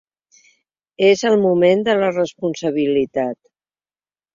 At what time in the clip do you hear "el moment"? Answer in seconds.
1.33-1.85